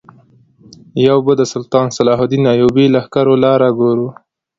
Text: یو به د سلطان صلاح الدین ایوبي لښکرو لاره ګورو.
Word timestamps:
یو 1.07 1.17
به 1.25 1.33
د 1.39 1.43
سلطان 1.53 1.87
صلاح 1.97 2.19
الدین 2.23 2.43
ایوبي 2.53 2.85
لښکرو 2.93 3.33
لاره 3.43 3.69
ګورو. 3.79 4.07